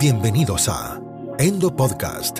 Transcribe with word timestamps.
Bienvenidos 0.00 0.70
a 0.70 0.98
Endo 1.38 1.76
Podcast, 1.76 2.38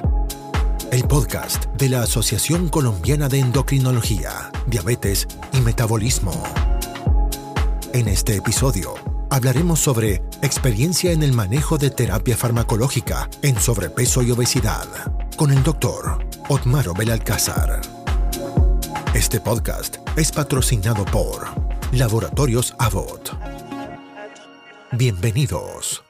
el 0.93 1.05
podcast 1.05 1.67
de 1.75 1.90
la 1.90 2.05
Asociación 2.05 2.71
Colombiana 2.71 3.29
de 3.29 3.39
Endocrinología, 3.39 4.51
Diabetes 4.67 5.29
y 5.52 5.60
Metabolismo. 5.60 6.32
En 7.92 8.08
este 8.08 8.36
episodio 8.36 8.94
hablaremos 9.28 9.78
sobre 9.78 10.22
experiencia 10.40 11.12
en 11.12 11.22
el 11.22 11.34
manejo 11.34 11.76
de 11.76 11.90
terapia 11.90 12.34
farmacológica 12.34 13.29
en 13.43 13.61
sobrepeso 13.61 14.22
y 14.22 14.30
obesidad 14.30 14.86
con 15.36 15.50
el 15.50 15.62
doctor 15.62 16.24
Otmaro 16.48 16.95
Belalcázar. 16.95 17.82
Este 19.12 19.38
podcast 19.38 19.98
es 20.16 20.32
patrocinado 20.32 21.04
por 21.04 21.46
Laboratorios 21.92 22.74
Avot. 22.79 23.36
Bienvenidos. 24.92 26.02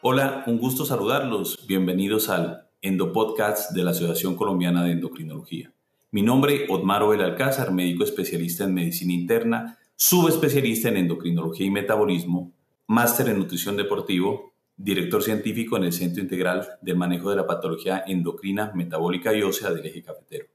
Hola, 0.00 0.44
un 0.46 0.58
gusto 0.58 0.84
saludarlos. 0.84 1.66
Bienvenidos 1.66 2.28
al 2.28 2.68
Endopodcast 2.82 3.72
de 3.72 3.82
la 3.82 3.90
Asociación 3.90 4.36
Colombiana 4.36 4.84
de 4.84 4.92
Endocrinología. 4.92 5.72
Mi 6.12 6.22
nombre 6.22 6.54
es 6.54 6.70
Otmaro 6.70 7.08
Belalcázar, 7.08 7.72
médico 7.72 8.04
especialista 8.04 8.62
en 8.62 8.74
medicina 8.74 9.12
interna, 9.12 9.76
subespecialista 9.96 10.88
en 10.88 10.98
endocrinología 10.98 11.66
y 11.66 11.70
metabolismo, 11.70 12.52
máster 12.86 13.28
en 13.28 13.40
nutrición 13.40 13.76
deportivo, 13.76 14.52
director 14.76 15.20
científico 15.20 15.76
en 15.76 15.82
el 15.82 15.92
Centro 15.92 16.22
Integral 16.22 16.68
del 16.80 16.96
Manejo 16.96 17.30
de 17.30 17.36
la 17.36 17.48
Patología 17.48 18.04
Endocrina, 18.06 18.70
Metabólica 18.76 19.34
y 19.34 19.42
Ósea 19.42 19.72
del 19.72 19.84
Eje 19.84 20.04
Cafetero. 20.04 20.46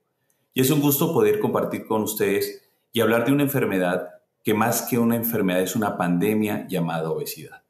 Y 0.53 0.61
es 0.61 0.71
un 0.71 0.79
gusto 0.79 1.13
poder 1.13 1.41
compartir 1.41 1.85
con 1.85 2.03
ustedes 2.03 2.63
y 2.93 3.01
hablar 3.01 3.25
de 3.25 3.33
una 3.33 3.43
enfermedad 3.43 4.07
que 4.41 4.53
más 4.53 4.83
que 4.83 4.97
una 4.97 5.17
enfermedad 5.17 5.61
es 5.61 5.75
una 5.75 5.97
pandemia 5.97 6.65
llamada 6.69 7.11
obesidad. 7.11 7.63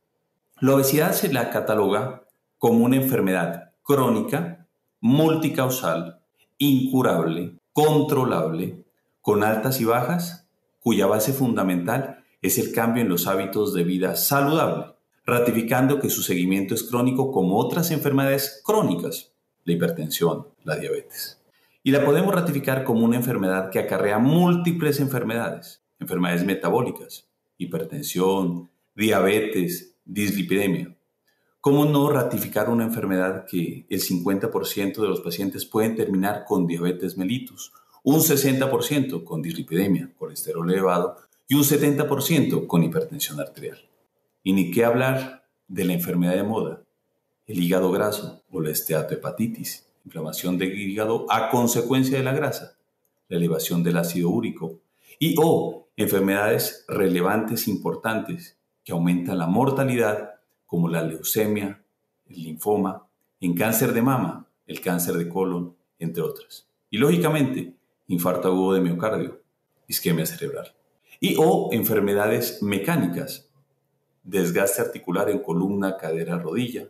La 0.63 0.75
obesidad 0.75 1.11
se 1.11 1.33
la 1.33 1.49
cataloga 1.49 2.23
como 2.57 2.85
una 2.85 2.95
enfermedad 2.95 3.73
crónica, 3.81 4.65
multicausal, 5.01 6.21
incurable, 6.57 7.57
controlable, 7.73 8.85
con 9.19 9.43
altas 9.43 9.81
y 9.81 9.83
bajas, 9.83 10.47
cuya 10.79 11.05
base 11.05 11.33
fundamental 11.33 12.23
es 12.41 12.57
el 12.59 12.71
cambio 12.71 13.03
en 13.03 13.09
los 13.09 13.27
hábitos 13.27 13.73
de 13.73 13.83
vida 13.83 14.15
saludable, 14.15 14.93
ratificando 15.25 15.99
que 15.99 16.09
su 16.09 16.21
seguimiento 16.21 16.75
es 16.75 16.83
crónico 16.83 17.33
como 17.33 17.57
otras 17.57 17.91
enfermedades 17.91 18.61
crónicas, 18.63 19.33
la 19.65 19.73
hipertensión, 19.73 20.47
la 20.63 20.77
diabetes. 20.77 21.41
Y 21.83 21.91
la 21.91 22.05
podemos 22.05 22.33
ratificar 22.33 22.85
como 22.85 23.03
una 23.03 23.17
enfermedad 23.17 23.69
que 23.69 23.79
acarrea 23.79 24.17
múltiples 24.17 25.01
enfermedades, 25.01 25.83
enfermedades 25.99 26.45
metabólicas, 26.45 27.27
hipertensión, 27.57 28.69
diabetes, 28.95 29.92
dislipidemia. 30.05 30.95
¿Cómo 31.61 31.85
no 31.85 32.09
ratificar 32.09 32.69
una 32.69 32.83
enfermedad 32.83 33.45
que 33.49 33.85
el 33.89 34.01
50% 34.01 35.01
de 35.01 35.07
los 35.07 35.21
pacientes 35.21 35.65
pueden 35.65 35.95
terminar 35.95 36.43
con 36.45 36.67
diabetes 36.67 37.17
mellitus, 37.17 37.71
un 38.03 38.19
60% 38.19 39.23
con 39.23 39.41
dislipidemia, 39.41 40.11
colesterol 40.17 40.69
elevado 40.69 41.15
y 41.47 41.55
un 41.55 41.63
70% 41.63 42.67
con 42.67 42.83
hipertensión 42.83 43.39
arterial. 43.39 43.79
Y 44.43 44.51
ni 44.51 44.71
qué 44.71 44.83
hablar 44.83 45.45
de 45.69 45.85
la 45.85 45.93
enfermedad 45.93 46.35
de 46.35 46.43
moda, 46.43 46.83
el 47.47 47.63
hígado 47.63 47.91
graso 47.91 48.43
o 48.51 48.59
la 48.59 48.71
esteatohepatitis, 48.71 49.87
inflamación 50.03 50.57
del 50.57 50.77
hígado 50.77 51.25
a 51.29 51.49
consecuencia 51.49 52.17
de 52.17 52.23
la 52.23 52.33
grasa, 52.33 52.77
la 53.29 53.37
elevación 53.37 53.83
del 53.83 53.97
ácido 53.97 54.29
úrico 54.29 54.81
y 55.17 55.35
o 55.39 55.87
enfermedades 55.95 56.85
relevantes 56.89 57.67
importantes 57.67 58.57
que 58.83 58.91
aumentan 58.91 59.37
la 59.37 59.47
mortalidad 59.47 60.35
como 60.65 60.89
la 60.89 61.03
leucemia, 61.03 61.83
el 62.27 62.43
linfoma, 62.43 63.07
en 63.39 63.53
cáncer 63.53 63.93
de 63.93 64.01
mama, 64.01 64.47
el 64.65 64.81
cáncer 64.81 65.15
de 65.15 65.29
colon, 65.29 65.75
entre 65.99 66.23
otras. 66.23 66.67
Y 66.89 66.97
lógicamente, 66.97 67.75
infarto 68.07 68.47
agudo 68.47 68.73
de 68.73 68.81
miocardio, 68.81 69.41
isquemia 69.87 70.25
cerebral 70.25 70.73
y 71.19 71.35
o 71.37 71.69
enfermedades 71.71 72.61
mecánicas, 72.61 73.49
desgaste 74.23 74.81
articular 74.81 75.29
en 75.29 75.39
columna, 75.39 75.97
cadera, 75.97 76.37
rodilla, 76.37 76.89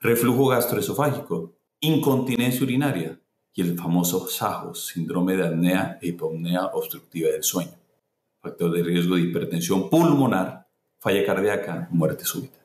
reflujo 0.00 0.48
gastroesofágico, 0.48 1.52
incontinencia 1.80 2.62
urinaria 2.62 3.20
y 3.54 3.62
el 3.62 3.78
famoso 3.78 4.28
SAJOS, 4.28 4.86
síndrome 4.88 5.36
de 5.36 5.46
apnea 5.46 5.98
e 6.00 6.08
hipopnea 6.08 6.66
obstructiva 6.66 7.30
del 7.30 7.42
sueño, 7.42 7.78
factor 8.40 8.70
de 8.72 8.82
riesgo 8.82 9.16
de 9.16 9.22
hipertensión 9.22 9.88
pulmonar, 9.88 10.65
falla 10.98 11.24
cardíaca, 11.24 11.88
muerte 11.90 12.24
súbita. 12.24 12.58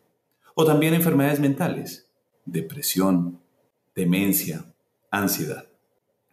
O 0.55 0.65
también 0.65 0.93
enfermedades 0.93 1.39
mentales, 1.39 2.09
depresión, 2.45 3.39
demencia, 3.95 4.65
ansiedad. 5.09 5.67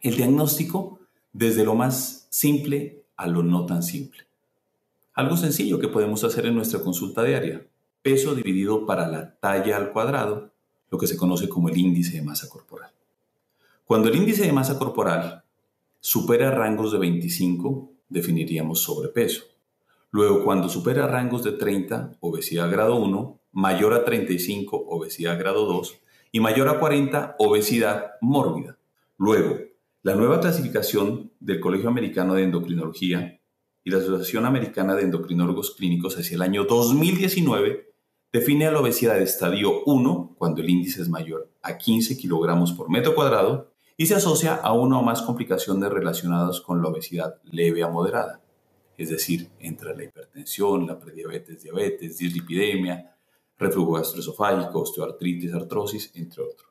El 0.01 0.15
diagnóstico 0.15 0.99
desde 1.33 1.63
lo 1.63 1.75
más 1.75 2.27
simple 2.29 3.03
a 3.15 3.27
lo 3.27 3.43
no 3.43 3.65
tan 3.65 3.83
simple. 3.83 4.23
Algo 5.13 5.35
sencillo 5.35 5.79
que 5.79 5.89
podemos 5.89 6.23
hacer 6.23 6.45
en 6.45 6.55
nuestra 6.55 6.79
consulta 6.79 7.23
diaria. 7.23 7.65
Peso 8.01 8.33
dividido 8.33 8.85
para 8.85 9.07
la 9.07 9.35
talla 9.35 9.75
al 9.75 9.91
cuadrado, 9.91 10.51
lo 10.89 10.97
que 10.97 11.07
se 11.07 11.17
conoce 11.17 11.49
como 11.49 11.69
el 11.69 11.77
índice 11.77 12.15
de 12.15 12.21
masa 12.21 12.47
corporal. 12.47 12.91
Cuando 13.85 14.07
el 14.07 14.15
índice 14.15 14.43
de 14.43 14.53
masa 14.53 14.79
corporal 14.79 15.43
supera 15.99 16.51
rangos 16.51 16.93
de 16.93 16.99
25, 16.99 17.91
definiríamos 18.07 18.81
sobrepeso. 18.81 19.43
Luego, 20.11 20.43
cuando 20.43 20.69
supera 20.69 21.07
rangos 21.07 21.43
de 21.43 21.51
30, 21.51 22.17
obesidad 22.19 22.71
grado 22.71 22.95
1, 22.95 23.39
mayor 23.51 23.93
a 23.93 24.03
35, 24.03 24.85
obesidad 24.87 25.37
grado 25.37 25.65
2, 25.65 26.01
y 26.31 26.39
mayor 26.39 26.67
a 26.69 26.79
40, 26.79 27.35
obesidad 27.39 28.13
mórbida. 28.21 28.77
Luego, 29.17 29.59
la 30.01 30.15
nueva 30.15 30.39
clasificación 30.39 31.31
del 31.39 31.59
Colegio 31.59 31.89
Americano 31.89 32.33
de 32.33 32.43
Endocrinología 32.43 33.39
y 33.83 33.91
la 33.91 33.97
Asociación 33.97 34.45
Americana 34.45 34.95
de 34.95 35.03
Endocrinólogos 35.03 35.75
Clínicos 35.75 36.17
hacia 36.17 36.35
el 36.35 36.41
año 36.41 36.63
2019 36.63 37.89
define 38.31 38.67
a 38.67 38.71
la 38.71 38.79
obesidad 38.79 39.15
de 39.15 39.23
estadio 39.23 39.83
1, 39.85 40.35
cuando 40.37 40.61
el 40.61 40.69
índice 40.69 41.01
es 41.01 41.09
mayor 41.09 41.51
a 41.61 41.77
15 41.77 42.17
kilogramos 42.17 42.73
por 42.73 42.89
metro 42.89 43.15
cuadrado, 43.15 43.71
y 43.97 44.05
se 44.05 44.15
asocia 44.15 44.55
a 44.55 44.71
una 44.71 44.99
o 44.99 45.03
más 45.03 45.21
complicaciones 45.21 45.89
relacionadas 45.89 46.61
con 46.61 46.81
la 46.81 46.87
obesidad 46.87 47.35
leve 47.43 47.83
a 47.83 47.89
moderada, 47.89 48.41
es 48.99 49.09
decir, 49.09 49.49
entre 49.59 49.95
la 49.95 50.03
hipertensión, 50.03 50.85
la 50.85 50.99
prediabetes, 50.99 51.63
diabetes, 51.63 52.17
dislipidemia, 52.17 53.15
reflujo 53.57 53.93
gastroesofágico, 53.93 54.81
osteoartritis, 54.81 55.53
artrosis, 55.53 56.11
entre 56.15 56.43
otros. 56.43 56.69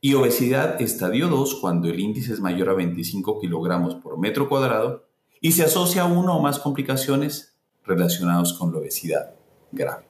Y 0.00 0.14
obesidad 0.14 0.80
estadio 0.80 1.26
2, 1.26 1.56
cuando 1.56 1.88
el 1.88 1.98
índice 1.98 2.32
es 2.32 2.38
mayor 2.38 2.68
a 2.68 2.74
25 2.74 3.40
kilogramos 3.40 3.96
por 3.96 4.20
metro 4.20 4.48
cuadrado, 4.48 5.08
y 5.40 5.50
se 5.50 5.64
asocia 5.64 6.02
a 6.02 6.06
una 6.06 6.32
o 6.32 6.40
más 6.40 6.60
complicaciones 6.60 7.56
relacionadas 7.84 8.52
con 8.52 8.72
la 8.72 8.78
obesidad 8.78 9.34
grave. 9.72 10.06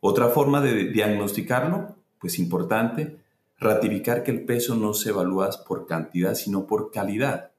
Otra 0.00 0.28
forma 0.28 0.60
de 0.60 0.90
diagnosticarlo, 0.90 1.96
pues 2.20 2.38
importante, 2.38 3.18
ratificar 3.56 4.22
que 4.22 4.30
el 4.30 4.44
peso 4.44 4.74
no 4.74 4.92
se 4.92 5.08
evalúa 5.08 5.48
por 5.66 5.86
cantidad, 5.86 6.34
sino 6.34 6.66
por 6.66 6.90
calidad. 6.90 7.52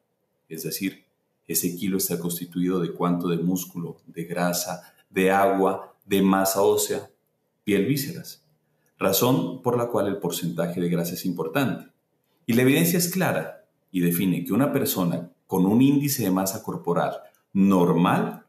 Es 0.50 0.62
decir, 0.62 1.04
ese 1.47 1.75
kilo 1.75 1.97
está 1.97 2.19
constituido 2.19 2.79
de 2.79 2.91
cuánto 2.91 3.28
de 3.28 3.38
músculo, 3.38 3.97
de 4.07 4.23
grasa, 4.23 4.94
de 5.09 5.31
agua, 5.31 5.95
de 6.06 6.22
masa 6.22 6.61
ósea, 6.61 7.09
piel, 7.63 7.85
vísceras. 7.85 8.44
Razón 8.97 9.61
por 9.61 9.78
la 9.78 9.88
cual 9.88 10.07
el 10.07 10.17
porcentaje 10.17 10.79
de 10.79 10.89
grasa 10.89 11.13
es 11.13 11.25
importante. 11.25 11.91
Y 12.45 12.53
la 12.53 12.61
evidencia 12.61 12.97
es 12.97 13.09
clara 13.09 13.66
y 13.91 14.01
define 14.01 14.44
que 14.44 14.53
una 14.53 14.72
persona 14.72 15.31
con 15.47 15.66
un 15.66 15.81
índice 15.81 16.23
de 16.23 16.31
masa 16.31 16.63
corporal 16.63 17.17
normal 17.53 18.45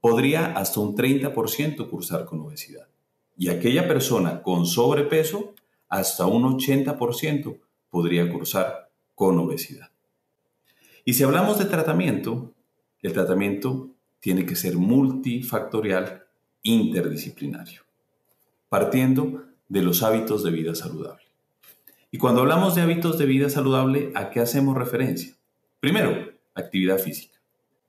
podría 0.00 0.52
hasta 0.52 0.80
un 0.80 0.94
30% 0.96 1.88
cursar 1.88 2.24
con 2.24 2.40
obesidad. 2.40 2.88
Y 3.36 3.48
aquella 3.48 3.86
persona 3.86 4.42
con 4.42 4.66
sobrepeso 4.66 5.54
hasta 5.88 6.26
un 6.26 6.42
80% 6.58 7.58
podría 7.90 8.30
cursar 8.30 8.90
con 9.14 9.38
obesidad. 9.38 9.90
Y 11.08 11.14
si 11.14 11.22
hablamos 11.22 11.60
de 11.60 11.66
tratamiento, 11.66 12.52
el 13.00 13.12
tratamiento 13.12 13.90
tiene 14.18 14.44
que 14.44 14.56
ser 14.56 14.76
multifactorial 14.76 16.24
interdisciplinario, 16.64 17.82
partiendo 18.68 19.44
de 19.68 19.82
los 19.82 20.02
hábitos 20.02 20.42
de 20.42 20.50
vida 20.50 20.74
saludable. 20.74 21.22
Y 22.10 22.18
cuando 22.18 22.40
hablamos 22.40 22.74
de 22.74 22.82
hábitos 22.82 23.18
de 23.18 23.26
vida 23.26 23.48
saludable, 23.48 24.10
¿a 24.16 24.30
qué 24.30 24.40
hacemos 24.40 24.76
referencia? 24.76 25.36
Primero, 25.78 26.32
actividad 26.56 26.98
física. 26.98 27.38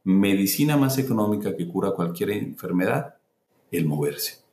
Medicina 0.04 0.78
más 0.78 1.00
económica 1.00 1.58
que 1.58 1.68
cura 1.68 1.94
cualquier 1.94 2.30
enfermedad, 2.30 3.16
el 3.72 3.88
moverse. 3.88 4.44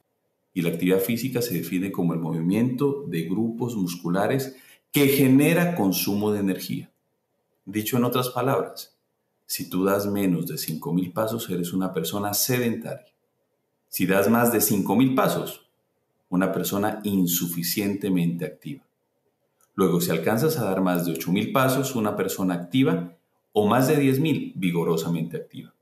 Y 0.54 0.62
la 0.62 0.70
actividad 0.70 1.00
física 1.00 1.42
se 1.42 1.52
define 1.52 1.92
como 1.92 2.14
el 2.14 2.20
movimiento 2.20 3.04
de 3.08 3.24
grupos 3.24 3.76
musculares 3.76 4.56
que 4.90 5.08
genera 5.08 5.74
consumo 5.74 6.32
de 6.32 6.40
energía. 6.40 6.93
Dicho 7.64 7.96
en 7.96 8.04
otras 8.04 8.28
palabras, 8.28 8.96
si 9.46 9.68
tú 9.68 9.84
das 9.84 10.06
menos 10.06 10.46
de 10.46 10.54
5.000 10.54 11.12
pasos, 11.12 11.48
eres 11.50 11.72
una 11.72 11.92
persona 11.92 12.34
sedentaria. 12.34 13.12
Si 13.88 14.06
das 14.06 14.28
más 14.28 14.52
de 14.52 14.58
5.000 14.58 15.14
pasos, 15.14 15.66
una 16.28 16.52
persona 16.52 17.00
insuficientemente 17.04 18.44
activa. 18.44 18.84
Luego, 19.74 20.00
si 20.00 20.10
alcanzas 20.10 20.58
a 20.58 20.64
dar 20.64 20.80
más 20.80 21.06
de 21.06 21.12
8.000 21.12 21.52
pasos, 21.52 21.94
una 21.94 22.16
persona 22.16 22.54
activa 22.54 23.16
o 23.52 23.66
más 23.66 23.88
de 23.88 23.98
10.000 23.98 24.52
vigorosamente 24.56 25.36
activa. 25.36 25.74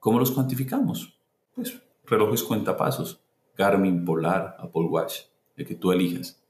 ¿Cómo 0.00 0.18
los 0.18 0.30
cuantificamos? 0.30 1.18
Pues 1.54 1.80
relojes 2.04 2.42
cuentapasos, 2.42 3.20
Garmin, 3.56 4.04
Polar, 4.04 4.56
Apple 4.58 4.86
Watch, 4.86 5.14
el 5.56 5.66
que 5.66 5.74
tú 5.74 5.92
elijas. 5.92 6.40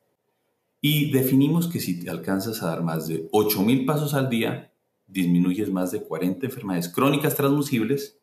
Y 0.80 1.10
definimos 1.10 1.66
que 1.66 1.80
si 1.80 2.00
te 2.00 2.10
alcanzas 2.10 2.62
a 2.62 2.68
dar 2.68 2.82
más 2.82 3.08
de 3.08 3.28
8.000 3.30 3.84
pasos 3.84 4.14
al 4.14 4.28
día, 4.28 4.72
disminuyes 5.06 5.72
más 5.72 5.90
de 5.90 6.02
40 6.02 6.46
enfermedades 6.46 6.88
crónicas 6.88 7.34
transmisibles, 7.34 8.18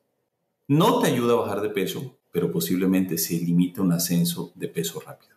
no 0.68 1.00
te 1.00 1.08
ayuda 1.08 1.34
a 1.34 1.38
bajar 1.38 1.62
de 1.62 1.70
peso, 1.70 2.18
pero 2.32 2.52
posiblemente 2.52 3.18
se 3.18 3.40
limita 3.40 3.82
un 3.82 3.92
ascenso 3.92 4.52
de 4.56 4.68
peso 4.68 5.00
rápido. 5.00 5.36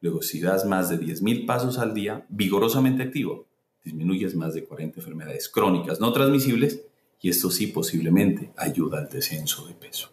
Luego, 0.00 0.22
si 0.22 0.40
das 0.40 0.64
más 0.66 0.88
de 0.88 0.98
10.000 1.00 1.46
pasos 1.46 1.78
al 1.78 1.94
día, 1.94 2.26
vigorosamente 2.28 3.02
activo, 3.02 3.46
disminuyes 3.84 4.34
más 4.34 4.54
de 4.54 4.64
40 4.64 5.00
enfermedades 5.00 5.48
crónicas 5.48 6.00
no 6.00 6.12
transmisibles 6.12 6.82
y 7.20 7.30
esto 7.30 7.50
sí 7.50 7.68
posiblemente 7.68 8.52
ayuda 8.56 8.98
al 8.98 9.08
descenso 9.08 9.66
de 9.66 9.74
peso. 9.74 10.10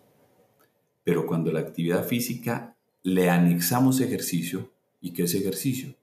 Pero 1.03 1.27
cuando 1.27 1.51
la 1.51 1.59
actividad 1.59 2.05
física 2.05 2.75
le 3.03 3.29
anexamos 3.29 3.99
ejercicio, 4.01 4.71
¿y 5.01 5.11
qué 5.11 5.23
es 5.23 5.35
ejercicio? 5.35 5.95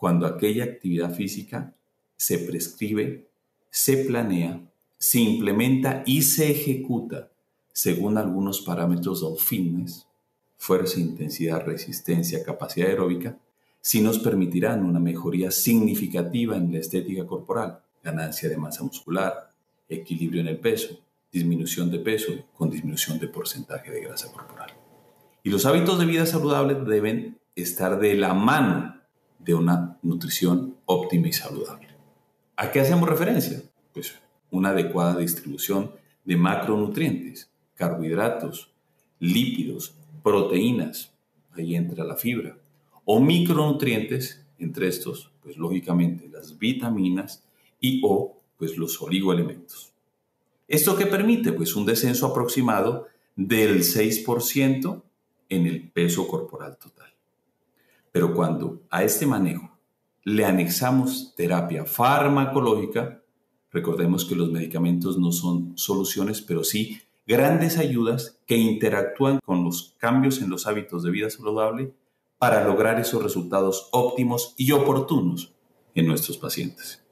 Cuando 0.00 0.26
aquella 0.26 0.64
actividad 0.64 1.14
física 1.14 1.74
se 2.16 2.38
prescribe, 2.38 3.28
se 3.68 3.98
planea, 3.98 4.58
se 4.96 5.20
implementa 5.20 6.02
y 6.06 6.22
se 6.22 6.50
ejecuta 6.50 7.30
según 7.70 8.16
algunos 8.16 8.62
parámetros 8.62 9.20
del 9.20 9.38
fitness, 9.38 10.06
fuerza, 10.56 10.98
intensidad, 10.98 11.66
resistencia, 11.66 12.42
capacidad 12.42 12.88
aeróbica, 12.88 13.36
sí 13.82 14.00
nos 14.00 14.18
permitirán 14.20 14.86
una 14.86 14.98
mejoría 14.98 15.50
significativa 15.50 16.56
en 16.56 16.72
la 16.72 16.78
estética 16.78 17.26
corporal, 17.26 17.80
ganancia 18.02 18.48
de 18.48 18.56
masa 18.56 18.82
muscular, 18.82 19.50
equilibrio 19.86 20.40
en 20.40 20.48
el 20.48 20.58
peso, 20.58 20.98
disminución 21.30 21.90
de 21.90 21.98
peso 21.98 22.32
con 22.56 22.70
disminución 22.70 23.18
de 23.18 23.28
porcentaje 23.28 23.90
de 23.90 24.00
grasa 24.00 24.32
corporal. 24.32 24.70
Y 25.42 25.50
los 25.50 25.66
hábitos 25.66 25.98
de 25.98 26.06
vida 26.06 26.24
saludable 26.24 26.74
deben 26.74 27.38
estar 27.54 28.00
de 28.00 28.14
la 28.14 28.32
mano 28.32 28.99
de 29.44 29.54
una 29.54 29.98
nutrición 30.02 30.76
óptima 30.86 31.28
y 31.28 31.32
saludable. 31.32 31.88
¿A 32.56 32.70
qué 32.70 32.80
hacemos 32.80 33.08
referencia? 33.08 33.62
Pues 33.92 34.14
una 34.50 34.70
adecuada 34.70 35.16
distribución 35.16 35.92
de 36.24 36.36
macronutrientes, 36.36 37.50
carbohidratos, 37.74 38.70
lípidos, 39.18 39.94
proteínas, 40.22 41.12
ahí 41.52 41.74
entra 41.74 42.04
la 42.04 42.16
fibra, 42.16 42.58
o 43.04 43.20
micronutrientes, 43.20 44.44
entre 44.58 44.88
estos, 44.88 45.32
pues 45.42 45.56
lógicamente 45.56 46.28
las 46.28 46.58
vitaminas 46.58 47.42
y 47.80 48.02
o 48.04 48.36
pues 48.58 48.76
los 48.76 49.00
oligoelementos. 49.00 49.92
¿Esto 50.68 50.96
qué 50.96 51.06
permite? 51.06 51.52
Pues 51.52 51.74
un 51.74 51.86
descenso 51.86 52.26
aproximado 52.26 53.08
del 53.34 53.80
6% 53.80 55.02
en 55.48 55.66
el 55.66 55.90
peso 55.90 56.28
corporal 56.28 56.76
total. 56.76 57.09
Pero 58.12 58.34
cuando 58.34 58.82
a 58.90 59.04
este 59.04 59.26
manejo 59.26 59.78
le 60.24 60.44
anexamos 60.44 61.34
terapia 61.36 61.84
farmacológica, 61.84 63.22
recordemos 63.70 64.24
que 64.24 64.34
los 64.34 64.50
medicamentos 64.50 65.18
no 65.18 65.32
son 65.32 65.72
soluciones, 65.76 66.42
pero 66.42 66.64
sí 66.64 67.00
grandes 67.26 67.78
ayudas 67.78 68.40
que 68.46 68.56
interactúan 68.56 69.38
con 69.44 69.64
los 69.64 69.94
cambios 69.98 70.42
en 70.42 70.50
los 70.50 70.66
hábitos 70.66 71.04
de 71.04 71.12
vida 71.12 71.30
saludable 71.30 71.94
para 72.38 72.64
lograr 72.64 72.98
esos 72.98 73.22
resultados 73.22 73.88
óptimos 73.92 74.54
y 74.56 74.72
oportunos 74.72 75.54
en 75.94 76.06
nuestros 76.06 76.38
pacientes. 76.38 77.04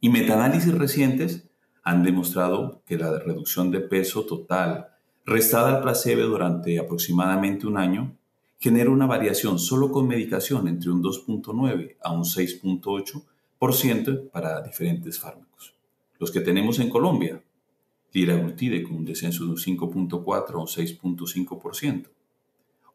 Y 0.00 0.08
metaanálisis 0.08 0.72
recientes 0.72 1.48
han 1.82 2.02
demostrado 2.02 2.82
que 2.86 2.96
la 2.96 3.18
reducción 3.18 3.70
de 3.70 3.80
peso 3.80 4.24
total 4.24 4.88
restada 5.26 5.76
al 5.76 5.82
placebo 5.82 6.22
durante 6.22 6.78
aproximadamente 6.78 7.66
un 7.66 7.76
año 7.76 8.16
genera 8.58 8.90
una 8.90 9.06
variación 9.06 9.58
solo 9.58 9.90
con 9.90 10.06
medicación 10.08 10.68
entre 10.68 10.90
un 10.90 11.02
2.9 11.02 11.96
a 12.02 12.12
un 12.12 12.24
6.8% 12.24 14.30
para 14.30 14.60
diferentes 14.62 15.18
fármacos. 15.18 15.74
Los 16.18 16.30
que 16.30 16.40
tenemos 16.40 16.78
en 16.80 16.90
Colombia, 16.90 17.42
liraglutide 18.12 18.82
con 18.82 18.96
un 18.96 19.04
descenso 19.04 19.44
de 19.44 19.50
un 19.50 19.56
5.4 19.56 20.54
a 20.54 20.58
un 20.58 20.66
6.5%, 20.66 22.08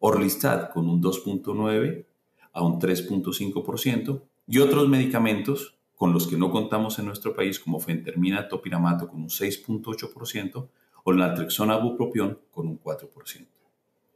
Orlistat 0.00 0.72
con 0.72 0.88
un 0.88 1.02
2.9 1.02 2.04
a 2.52 2.62
un 2.62 2.78
3.5% 2.78 4.22
y 4.46 4.58
otros 4.58 4.88
medicamentos 4.88 5.76
con 5.96 6.12
los 6.12 6.26
que 6.26 6.36
no 6.36 6.50
contamos 6.50 6.98
en 6.98 7.06
nuestro 7.06 7.34
país, 7.34 7.58
como 7.58 7.80
fentermina 7.80 8.48
topiramato 8.48 9.08
con 9.08 9.22
un 9.22 9.28
6.8% 9.28 10.68
o 11.04 11.12
naltrexona 11.12 11.78
bupropión 11.78 12.38
con 12.50 12.68
un 12.68 12.78
4%. 12.78 13.46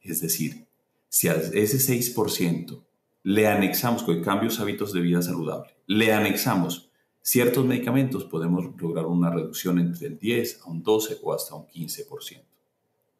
Es 0.02 0.20
decir, 0.20 0.67
si 1.08 1.28
a 1.28 1.34
ese 1.34 1.78
6% 1.78 2.84
le 3.22 3.46
anexamos 3.46 4.02
con 4.02 4.22
cambios 4.22 4.60
hábitos 4.60 4.92
de 4.92 5.00
vida 5.00 5.22
saludable, 5.22 5.76
le 5.86 6.12
anexamos 6.12 6.90
ciertos 7.22 7.66
medicamentos, 7.66 8.24
podemos 8.24 8.64
lograr 8.80 9.06
una 9.06 9.30
reducción 9.30 9.78
entre 9.78 10.06
el 10.06 10.18
10 10.18 10.60
a 10.64 10.70
un 10.70 10.82
12 10.82 11.18
o 11.22 11.34
hasta 11.34 11.54
un 11.54 11.66
15%. 11.66 12.42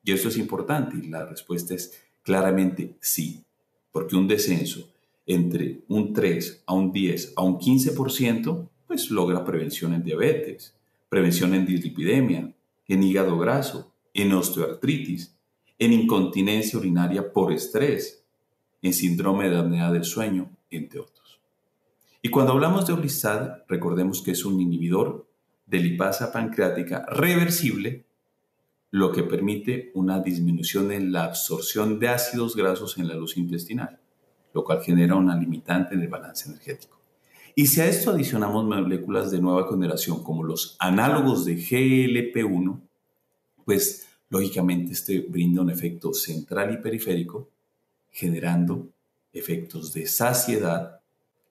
Y 0.04 0.12
eso 0.12 0.28
es 0.28 0.38
importante 0.38 0.96
y 0.96 1.08
la 1.08 1.26
respuesta 1.26 1.74
es 1.74 2.00
claramente 2.22 2.96
sí, 3.00 3.44
porque 3.92 4.16
un 4.16 4.28
descenso 4.28 4.88
entre 5.26 5.82
un 5.88 6.14
3 6.14 6.64
a 6.66 6.72
un 6.72 6.92
10 6.92 7.34
a 7.36 7.42
un 7.42 7.58
15%, 7.58 8.68
pues 8.86 9.10
logra 9.10 9.44
prevención 9.44 9.92
en 9.92 10.02
diabetes, 10.02 10.74
prevención 11.10 11.54
en 11.54 11.66
dislipidemia, 11.66 12.54
en 12.86 13.02
hígado 13.02 13.38
graso, 13.38 13.92
en 14.14 14.32
osteoartritis, 14.32 15.37
en 15.78 15.92
incontinencia 15.92 16.78
urinaria 16.78 17.32
por 17.32 17.52
estrés, 17.52 18.24
en 18.82 18.92
síndrome 18.92 19.48
de 19.48 19.58
apnea 19.58 19.92
del 19.92 20.04
sueño, 20.04 20.50
entre 20.70 21.00
otros. 21.00 21.40
Y 22.22 22.30
cuando 22.30 22.52
hablamos 22.52 22.86
de 22.86 22.92
Orlistat, 22.92 23.68
recordemos 23.68 24.22
que 24.22 24.32
es 24.32 24.44
un 24.44 24.60
inhibidor 24.60 25.28
de 25.66 25.78
lipasa 25.78 26.32
pancreática 26.32 27.06
reversible, 27.06 28.04
lo 28.90 29.12
que 29.12 29.22
permite 29.22 29.90
una 29.94 30.20
disminución 30.20 30.92
en 30.92 31.12
la 31.12 31.24
absorción 31.24 31.98
de 31.98 32.08
ácidos 32.08 32.56
grasos 32.56 32.98
en 32.98 33.06
la 33.06 33.14
luz 33.14 33.36
intestinal 33.36 34.00
lo 34.58 34.64
cual 34.64 34.82
genera 34.82 35.14
una 35.14 35.36
limitante 35.36 35.94
en 35.94 36.02
el 36.02 36.08
balance 36.08 36.48
energético. 36.48 36.98
Y 37.54 37.68
si 37.68 37.80
a 37.80 37.86
esto 37.86 38.10
adicionamos 38.10 38.64
moléculas 38.64 39.30
de 39.30 39.40
nueva 39.40 39.68
generación 39.68 40.24
como 40.24 40.42
los 40.42 40.76
análogos 40.80 41.44
de 41.44 41.56
GLP-1, 41.56 42.80
pues 43.64 44.07
lógicamente 44.30 44.92
este 44.92 45.20
brinda 45.20 45.62
un 45.62 45.70
efecto 45.70 46.12
central 46.12 46.74
y 46.74 46.78
periférico, 46.78 47.48
generando 48.10 48.88
efectos 49.32 49.92
de 49.92 50.06
saciedad, 50.06 51.00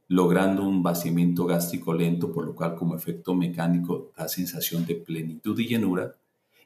logrando 0.07 0.67
un 0.67 0.83
vaciamiento 0.83 1.45
gástrico 1.45 1.93
lento, 1.93 2.31
por 2.31 2.45
lo 2.45 2.55
cual 2.55 2.75
como 2.75 2.95
efecto 2.95 3.33
mecánico 3.33 4.11
da 4.15 4.27
sensación 4.27 4.85
de 4.85 4.95
plenitud 4.95 5.57
y 5.59 5.67
llenura, 5.67 6.15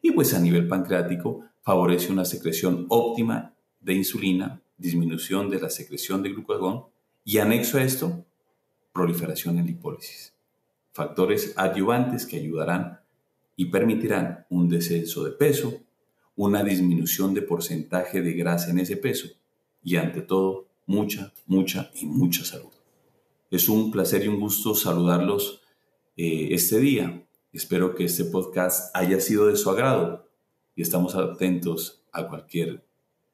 y 0.02 0.12
pues 0.12 0.34
a 0.34 0.40
nivel 0.40 0.68
pancreático 0.68 1.46
favorece 1.62 2.12
una 2.12 2.26
secreción 2.26 2.86
óptima 2.90 3.54
de 3.80 3.94
insulina 3.94 4.62
disminución 4.82 5.50
de 5.50 5.60
la 5.60 5.70
secreción 5.70 6.24
de 6.24 6.30
glucagón 6.30 6.86
y 7.24 7.38
anexo 7.38 7.78
a 7.78 7.84
esto, 7.84 8.26
proliferación 8.92 9.60
en 9.60 9.68
lipólisis. 9.68 10.34
Factores 10.92 11.54
adyuvantes 11.56 12.26
que 12.26 12.38
ayudarán 12.38 13.00
y 13.56 13.66
permitirán 13.66 14.46
un 14.50 14.68
descenso 14.68 15.24
de 15.24 15.32
peso, 15.32 15.80
una 16.42 16.64
disminución 16.64 17.36
de 17.36 17.44
porcentaje 17.44 18.24
de 18.24 18.34
grasa 18.34 18.72
en 18.72 18.80
ese 18.80 18.98
peso 18.98 19.28
y 19.84 19.98
ante 19.98 20.22
todo 20.22 20.66
mucha, 20.88 21.32
mucha 21.46 21.92
y 21.94 22.08
mucha 22.08 22.44
salud. 22.44 22.72
Es 23.52 23.70
un 23.70 23.92
placer 23.92 24.24
y 24.24 24.28
un 24.28 24.40
gusto 24.40 24.74
saludarlos 24.74 25.62
eh, 26.18 26.48
este 26.50 26.80
día. 26.80 27.24
Espero 27.54 27.94
que 27.94 28.06
este 28.06 28.26
podcast 28.26 28.90
haya 28.96 29.20
sido 29.20 29.48
de 29.48 29.56
su 29.56 29.70
agrado 29.70 30.28
y 30.76 30.82
estamos 30.82 31.14
atentos 31.14 32.02
a 32.12 32.28
cualquier 32.28 32.84